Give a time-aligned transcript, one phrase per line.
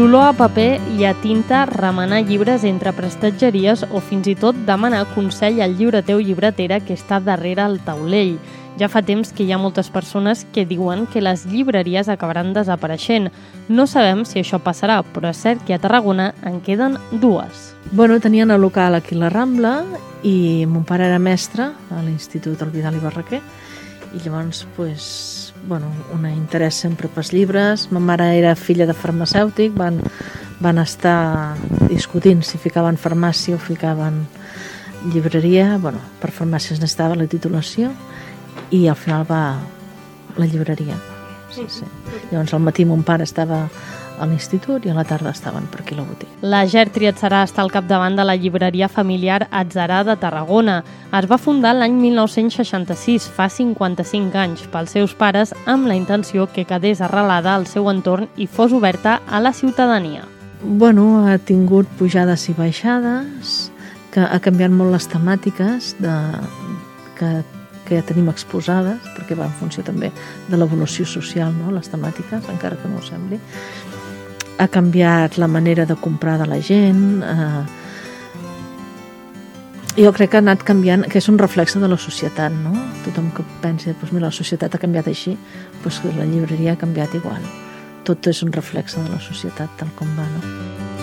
[0.00, 5.02] L'olor a paper i a tinta, remenar llibres entre prestatgeries o fins i tot demanar
[5.12, 8.38] consell al llibreter o llibretera que està darrere el taulell.
[8.80, 13.28] Ja fa temps que hi ha moltes persones que diuen que les llibreries acabaran desapareixent.
[13.68, 17.74] No sabem si això passarà, però és cert que a Tarragona en queden dues.
[17.92, 19.82] Bueno, tenien el local aquí a la Rambla
[20.24, 23.42] i mon pare era mestre a l'Institut del Vidal i Barraquer
[24.14, 27.88] i llavors, pues, bueno, un interès sempre pels llibres.
[27.92, 30.00] Ma mare era filla de farmacèutic, van,
[30.60, 31.56] van estar
[31.88, 34.24] discutint si ficaven farmàcia o ficaven
[35.12, 35.78] llibreria.
[35.78, 37.92] Bueno, per farmàcia es necessitava la titulació
[38.70, 39.44] i al final va
[40.36, 40.98] la llibreria.
[41.50, 41.84] Sí, sí.
[42.30, 43.66] Llavors al matí mon pare estava
[44.20, 46.32] a l'institut i a la tarda estaven per aquí a la botiga.
[46.42, 50.80] La Gertri Atzarà està al capdavant de la llibreria familiar Atzarà de Tarragona.
[51.16, 56.66] Es va fundar l'any 1966, fa 55 anys, pels seus pares amb la intenció que
[56.68, 60.26] quedés arrelada al seu entorn i fos oberta a la ciutadania.
[60.62, 63.70] Bueno, ha tingut pujades i baixades,
[64.12, 66.16] que ha canviat molt les temàtiques de,
[67.16, 67.30] que,
[67.90, 70.12] que ja tenim exposades, perquè va en funció també
[70.48, 71.74] de l'evolució social, no?
[71.74, 73.42] les temàtiques, encara que no ho sembli
[74.60, 77.64] ha canviat la manera de comprar de la gent, eh,
[79.96, 82.74] jo crec que ha anat canviant, que és un reflexe de la societat, no?
[83.06, 85.36] Tothom que pensi, doncs mira, la societat ha canviat així,
[85.82, 87.42] doncs la llibreria ha canviat igual.
[88.04, 90.99] Tot és un reflexe de la societat, tal com va, no?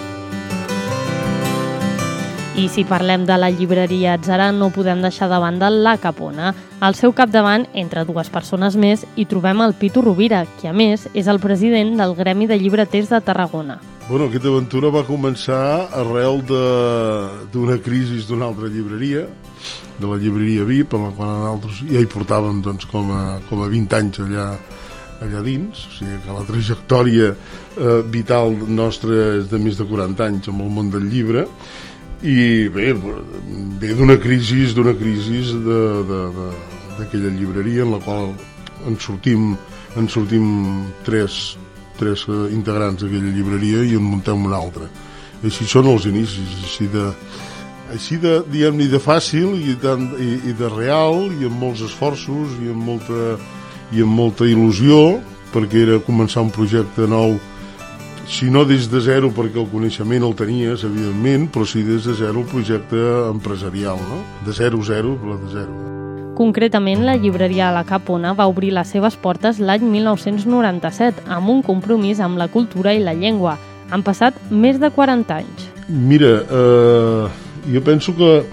[2.57, 6.55] I si parlem de la llibreria Atzara, no podem deixar de banda la Capona.
[6.81, 11.03] Al seu capdavant, entre dues persones més, hi trobem el Pitu Rovira, que a més
[11.13, 13.75] és el president del Gremi de Llibreters de Tarragona.
[14.07, 15.59] Bueno, aquesta aventura va començar
[16.01, 19.27] arrel d'una crisi d'una altra llibreria,
[19.99, 23.61] de la llibreria VIP, amb la qual nosaltres ja hi portàvem doncs, com, a, com
[23.61, 24.47] a 20 anys allà,
[25.27, 30.25] allà dins, o sigui que la trajectòria eh, vital nostra és de més de 40
[30.25, 31.45] anys amb el món del llibre,
[32.23, 35.43] i bé, ve d'una crisi d'una crisi
[36.97, 38.33] d'aquella llibreria en la qual
[38.87, 39.55] en sortim,
[39.95, 41.57] en sortim tres,
[41.97, 44.87] tres integrants d'aquella llibreria i en muntem una altra.
[45.43, 47.05] I així són els inicis, així de,
[47.93, 52.57] així de, diguem-ne, de fàcil i, tant, i, i de real i amb molts esforços
[52.63, 53.37] i amb molta,
[53.93, 55.19] i amb molta il·lusió
[55.53, 57.37] perquè era començar un projecte nou
[58.27, 62.13] si no des de zero perquè el coneixement el tenies, evidentment, però sí des de
[62.13, 62.99] zero el projecte
[63.31, 64.19] empresarial, no?
[64.45, 65.77] De zero, zero, però de zero.
[66.37, 72.19] Concretament, la llibreria La Capona va obrir les seves portes l'any 1997 amb un compromís
[72.21, 73.55] amb la cultura i la llengua.
[73.89, 75.69] Han passat més de 40 anys.
[75.87, 77.27] Mira, eh,
[77.73, 78.43] jo penso que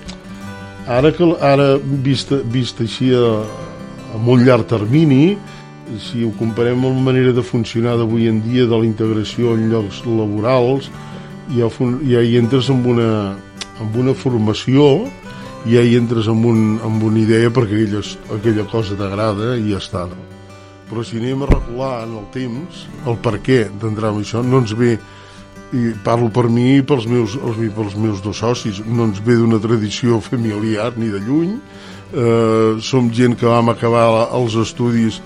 [0.87, 3.43] ara, que, ara vist, vist així a,
[4.15, 5.35] a molt llarg termini,
[6.01, 9.69] si ho comparem amb la manera de funcionar d'avui en dia de la integració en
[9.73, 10.91] llocs laborals
[11.55, 11.69] ja,
[12.09, 13.11] ja hi entres amb una,
[13.81, 15.05] amb una formació
[15.65, 18.03] i ja hi entres amb, un, amb una idea perquè aquella,
[18.37, 20.21] aquella cosa t'agrada i ja està no?
[20.89, 24.61] però si anem a recular en el temps el per què d'entrar en això no
[24.65, 24.97] ens ve
[25.75, 29.39] i parlo per mi i pels meus, els, pels meus dos socis no ens ve
[29.41, 35.21] d'una tradició familiar ni de lluny eh, som gent que vam acabar els estudis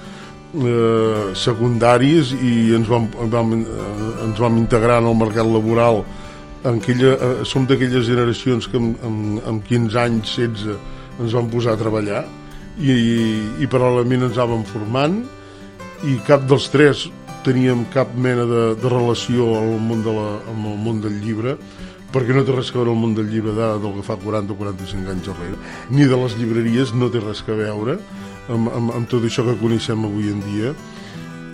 [0.55, 6.05] eh, secundaris i ens vam, vam, eh, ens vam integrar en el mercat laboral
[6.65, 10.79] en aquella, eh, som d'aquelles generacions que amb, amb, amb 15 anys, 16
[11.21, 12.25] ens vam posar a treballar
[12.79, 13.19] i, i,
[13.63, 15.21] i paral·lelament ens anàvem formant
[16.07, 17.09] i cap dels tres
[17.47, 21.57] teníem cap mena de, de relació al món de la, amb el món del llibre
[22.13, 24.55] perquè no té res a veure el món del llibre d'ara del que fa 40
[24.55, 25.59] o 45 anys darrere
[25.91, 27.99] ni de les llibreries no té res a veure
[28.49, 30.73] amb, amb, amb tot això que coneixem avui en dia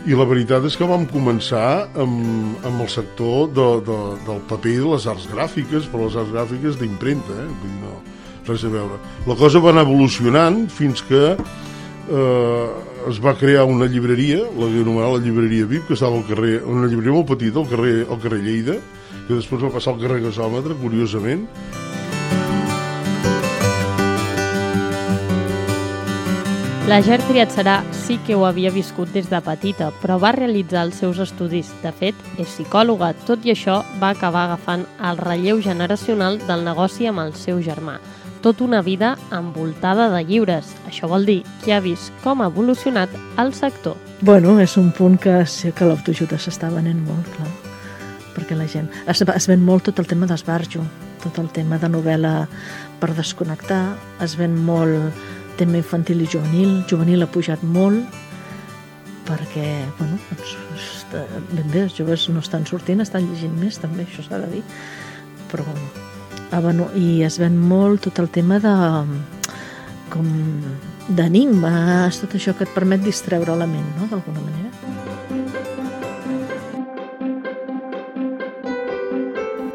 [0.04, 4.72] i la veritat és que vam començar amb, amb el sector de, de, del paper
[4.74, 7.46] i de les arts gràfiques, però les arts gràfiques d'impremta, eh?
[7.48, 7.94] vull dir, no,
[8.48, 8.98] res a veure.
[9.24, 12.66] La cosa va anar evolucionant fins que eh,
[13.08, 16.58] es va crear una llibreria, la que anomenava la llibreria VIP, que estava al carrer,
[16.68, 18.76] una llibreria molt petita, al carrer, al carrer Lleida,
[19.24, 21.48] que després va passar al carrer Gasòmetre, curiosament,
[26.84, 30.98] La Ger Triatzarà sí que ho havia viscut des de petita, però va realitzar els
[31.00, 31.70] seus estudis.
[31.80, 33.14] De fet, és psicòloga.
[33.24, 37.94] Tot i això, va acabar agafant el relleu generacional del negoci amb el seu germà.
[38.44, 40.74] Tot una vida envoltada de llibres.
[40.84, 43.08] Això vol dir que ha vist com ha evolucionat
[43.40, 43.96] el sector.
[44.20, 47.48] Bueno, és un punt que, que l'autoajuda s'està venent molt, clar.
[48.36, 48.92] Perquè la gent...
[49.08, 50.84] Es, es ven molt tot el tema d'esbarjo,
[51.24, 52.34] tot el tema de novel·la
[53.00, 53.86] per desconnectar,
[54.20, 56.82] es ven molt tema infantil i juvenil.
[56.90, 58.20] Juvenil ha pujat molt
[59.24, 59.64] perquè
[59.96, 61.06] bueno, doncs,
[61.54, 64.64] ben bé, els joves no estan sortint, estan llegint més també, això s'ha de dir
[65.54, 65.64] però
[66.50, 68.74] ah, bueno, i es ven molt tot el tema de
[70.10, 70.26] com
[71.08, 74.63] d'enigmes, tot això que et permet distreure la ment, no?, d'alguna manera.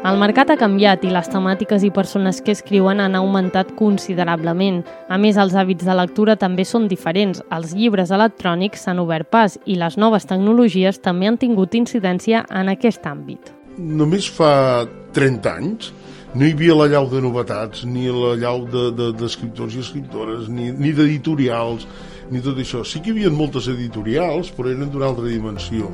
[0.00, 4.78] El mercat ha canviat i les temàtiques i persones que escriuen han augmentat considerablement.
[5.12, 7.42] A més, els hàbits de lectura també són diferents.
[7.52, 12.72] Els llibres electrònics s'han obert pas i les noves tecnologies també han tingut incidència en
[12.72, 13.50] aquest àmbit.
[13.76, 15.90] Només fa 30 anys
[16.32, 20.48] no hi havia la llau de novetats, ni la llau d'escriptors de, de, i escriptores,
[20.48, 21.84] ni, ni d'editorials,
[22.32, 22.86] ni tot això.
[22.88, 25.92] Sí que hi havia moltes editorials, però eren d'una altra dimensió.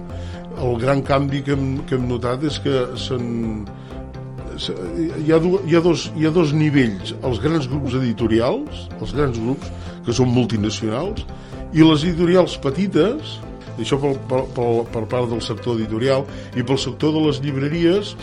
[0.63, 3.67] El gran canvi que hem, que hem notat és que s'han
[4.57, 9.39] hi ha, hi, ha dos, hi ha dos nivells, els grans grups editorials, els grans
[9.41, 9.71] grups,
[10.07, 11.25] que són multinacionals,
[11.75, 13.37] i les editorials petites,
[13.77, 16.25] això per, per, per, per part del sector editorial,
[16.57, 18.15] i pel sector de les llibreries,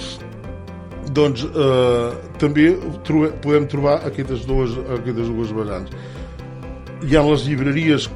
[1.14, 2.10] doncs eh,
[2.42, 2.72] també
[3.06, 5.94] trobe, podem trobar aquestes dues, aquestes dues vessants.
[7.04, 8.08] Hi ha les llibreries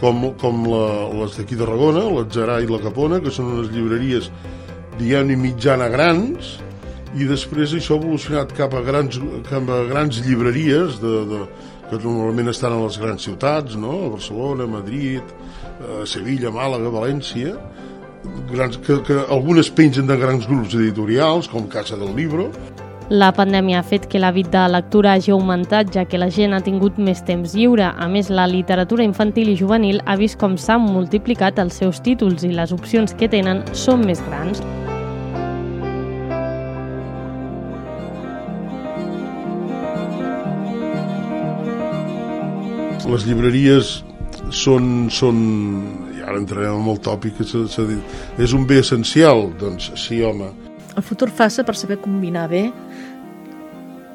[0.00, 0.86] com, com la,
[1.22, 4.30] les d'aquí de Tarragona, l'Atzarà i la Capona, que són unes llibreries,
[4.98, 6.58] diguem-ne, mitjana grans,
[7.16, 11.42] i després això ha evolucionat cap a grans, cap a grans llibreries de, de,
[11.88, 14.10] que normalment estan a les grans ciutats, no?
[14.16, 15.22] Barcelona, Madrid,
[15.78, 17.54] a Sevilla, Màlaga, València,
[18.52, 22.50] grans, que, que algunes pengen de grans grups editorials, com Casa del Libro.
[23.08, 26.60] La pandèmia ha fet que l'hàbit de lectura hagi augmentat, ja que la gent ha
[26.60, 27.86] tingut més temps lliure.
[27.88, 32.44] A més, la literatura infantil i juvenil ha vist com s'han multiplicat els seus títols
[32.44, 34.60] i les opcions que tenen són més grans.
[43.08, 43.98] Les llibreries
[44.52, 45.38] són, són
[46.14, 49.48] i ara entrarem en el tòpic que s'ha dit, és un bé essencial?
[49.60, 50.50] Doncs sí, home.
[50.96, 52.68] El futur passa per saber combinar bé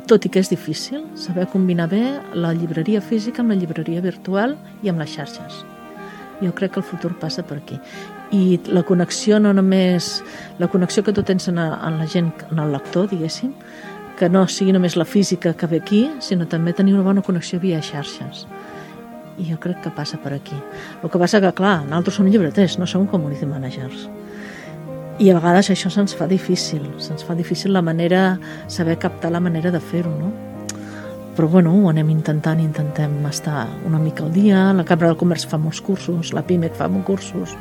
[0.10, 2.04] tot i que és difícil, saber combinar bé
[2.36, 5.64] la llibreria física amb la llibreria virtual i amb les xarxes.
[6.44, 7.78] Jo crec que el futur passa per aquí.
[8.36, 10.18] I la connexió no només...
[10.60, 13.54] La connexió que tu tens en, en la gent, en el lector, diguéssim,
[14.20, 17.62] que no sigui només la física que ve aquí, sinó també tenir una bona connexió
[17.64, 18.44] via xarxes
[19.38, 20.58] i jo crec que passa per aquí.
[21.02, 24.08] El que passa que, clar, nosaltres som llibreters, no som community managers.
[25.22, 29.44] I a vegades això se'ns fa difícil, se'ns fa difícil la manera, saber captar la
[29.44, 30.53] manera de fer-ho, no?
[31.34, 35.48] Però bueno, ho anem intentant, intentem estar una mica al dia, la Cambra del Comerç
[35.50, 37.56] fa molts cursos, la PIMEC fa molts cursos,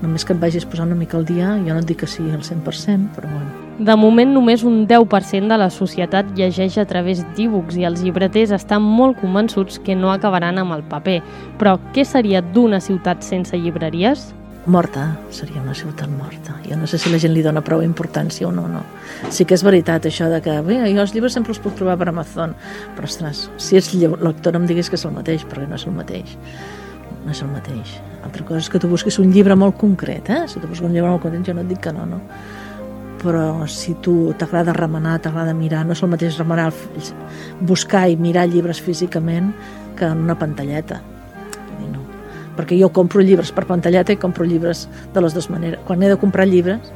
[0.00, 2.32] només que et vagis posant una mica al dia, jo no et dic que sigui
[2.32, 3.68] el 100%, però bueno.
[3.80, 8.56] De moment, només un 10% de la societat llegeix a través d'e-books i els llibreters
[8.56, 11.20] estan molt convençuts que no acabaran amb el paper.
[11.60, 14.30] Però què seria d'una ciutat sense llibreries?
[14.66, 16.58] Morta, seria una ciutat morta.
[16.68, 18.82] Jo no sé si la gent li dona prou importància o no, no.
[19.32, 21.96] Sí que és veritat això de que, bé, jo els llibres sempre els puc trobar
[22.00, 22.52] per Amazon,
[22.96, 25.96] però ostres, si ets lector em diguis que és el mateix, perquè no és el
[25.96, 26.36] mateix
[27.24, 27.98] no és el mateix.
[28.24, 30.42] Altra cosa és que tu busquis un llibre molt concret, eh?
[30.48, 32.20] Si tu busques un llibre molt concret, jo no et dic que no, no.
[33.20, 36.70] Però si tu t'agrada remenar, t'agrada mirar, no és el mateix remenar,
[37.60, 39.52] buscar i mirar llibres físicament
[39.96, 41.02] que en una pantalleta.
[42.60, 45.80] Perquè jo compro llibres per pantalleta i compro llibres de les dues maneres.
[45.88, 46.92] Quan he de comprar llibres,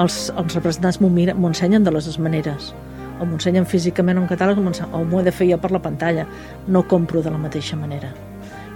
[0.00, 2.72] els, els representants m'ho ensenyen de les dues maneres
[3.20, 6.26] o m'ho ensenyen físicament en catàleg o m'ho he de fer jo per la pantalla
[6.66, 8.10] no compro de la mateixa manera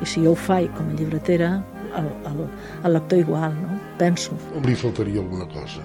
[0.03, 1.57] i si jo ho faig com a llibretera
[1.99, 2.43] el, el,
[2.85, 3.79] el lector igual, no?
[3.99, 4.37] penso.
[4.63, 5.83] Li faltaria alguna cosa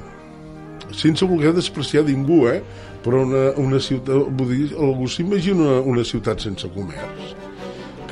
[0.93, 2.59] sense voler despreciar ningú, eh?
[3.01, 7.33] però una, una ciutat, vull dir, algú s'imagina una, una ciutat sense comerç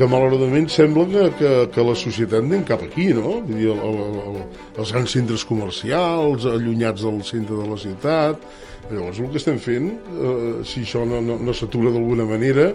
[0.02, 3.36] que malauradament sembla que, que, que la societat anem cap aquí, no?
[3.46, 4.40] Vull dir, el, el, el,
[4.82, 8.48] els grans centres comercials, allunyats del centre de la ciutat.
[8.90, 12.72] Llavors, el que estem fent, eh, si això no, no, no s'atura d'alguna manera,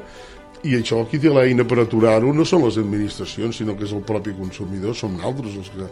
[0.66, 4.06] i això qui té l'eina per aturar-ho no són les administracions, sinó que és el
[4.06, 5.90] propi consumidor, som nosaltres els que...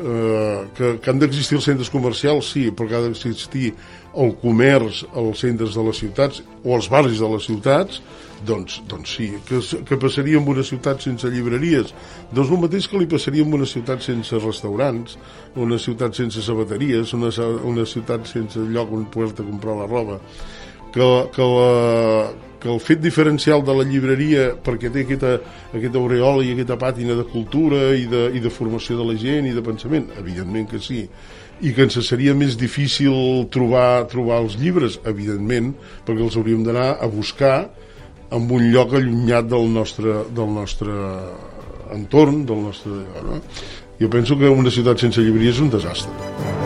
[0.00, 3.74] Eh, que, que han d'existir els centres comercials, sí, però que ha d'existir
[4.24, 8.00] el comerç als centres de les ciutats o als barris de les ciutats,
[8.46, 11.94] doncs, doncs sí, que, que passaria en una ciutat sense llibreries.
[12.32, 15.18] Doncs el mateix que li passaria en una ciutat sense restaurants
[15.60, 17.32] una ciutat sense sabateries una,
[17.66, 20.20] una ciutat sense lloc on poder-te comprar la roba.
[20.90, 22.30] Que, que la,
[22.60, 25.36] que el fet diferencial de la llibreria perquè té aquesta,
[25.70, 29.48] aquesta aureola i aquesta pàtina de cultura i de, i de formació de la gent
[29.48, 31.04] i de pensament, evidentment que sí.
[31.60, 33.12] I que ens seria més difícil
[33.52, 35.74] trobar, trobar els llibres, evidentment
[36.06, 37.68] perquè els hauríem d'anar a buscar
[38.30, 40.96] en un lloc allunyat del nostre, del nostre
[41.94, 43.04] entorn del nostre...
[43.26, 43.40] No?
[44.00, 46.59] jo penso que una ciutat sense llibreria és un desastre